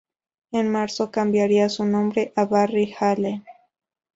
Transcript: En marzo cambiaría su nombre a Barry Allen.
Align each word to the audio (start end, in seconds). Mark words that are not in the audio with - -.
En 0.51 0.67
marzo 0.71 1.11
cambiaría 1.11 1.69
su 1.69 1.85
nombre 1.85 2.33
a 2.35 2.45
Barry 2.45 2.95
Allen. 2.99 3.45